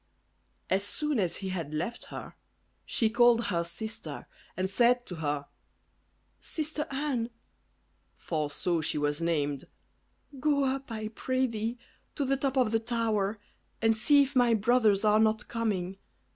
As 0.67 0.83
soon 0.83 1.19
as 1.19 1.35
he 1.45 1.49
had 1.49 1.75
left 1.75 2.05
her, 2.05 2.33
she 2.87 3.07
called 3.07 3.47
her 3.53 3.63
sister, 3.63 4.25
and 4.57 4.67
said 4.67 5.05
to 5.05 5.17
her, 5.17 5.45
"Sister 6.39 6.87
Anne" 6.89 7.29
(for 8.17 8.49
so 8.49 8.81
she 8.81 8.97
was 8.97 9.21
named), 9.21 9.65
"go 10.39 10.63
up, 10.65 10.91
I 10.91 11.09
pray 11.09 11.45
thee, 11.45 11.77
to 12.15 12.25
the 12.25 12.35
top 12.35 12.57
of 12.57 12.71
the 12.71 12.79
tower, 12.79 13.37
and 13.79 13.95
see 13.95 14.23
if 14.23 14.35
my 14.35 14.55
brothers 14.55 15.05
are 15.05 15.19
not 15.19 15.47
coming. 15.47 15.99